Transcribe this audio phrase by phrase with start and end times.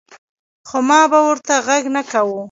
[0.67, 2.39] خو ما به ورته غږ نۀ کوۀ ـ